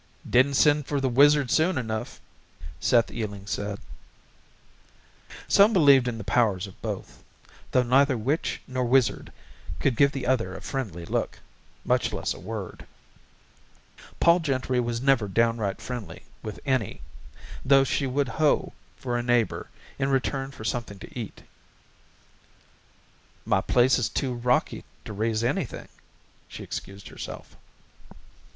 [0.27, 2.19] "Didn't send for the wizard soon enough,"
[2.79, 3.77] Seth Eeling said.
[5.47, 7.23] Some believed in the powers of both,
[7.69, 9.31] though neither witch nor wizard
[9.83, 11.37] would give the other a friendly look,
[11.85, 12.87] much less a word.
[14.19, 17.01] Pol Gentry was never downright friendly with any,
[17.63, 19.67] though she would hoe for a neighbor
[19.99, 21.43] in return for something to eat.
[23.45, 25.89] "My place is too rocky to raise anything,"
[26.47, 27.55] she excused herself.